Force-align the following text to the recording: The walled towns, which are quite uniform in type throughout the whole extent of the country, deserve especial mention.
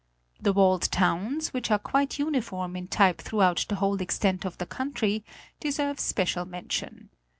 The 0.41 0.51
walled 0.51 0.91
towns, 0.91 1.49
which 1.53 1.69
are 1.69 1.77
quite 1.77 2.17
uniform 2.17 2.75
in 2.75 2.87
type 2.87 3.21
throughout 3.21 3.67
the 3.69 3.75
whole 3.75 4.01
extent 4.01 4.45
of 4.45 4.57
the 4.57 4.65
country, 4.65 5.23
deserve 5.59 5.99
especial 5.99 6.45
mention. 6.45 7.11